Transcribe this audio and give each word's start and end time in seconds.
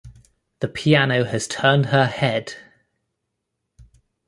The 0.61 0.67
piano 0.67 1.25
has 1.25 1.47
turned 1.47 1.85
her 1.93 2.07
head! 2.07 2.55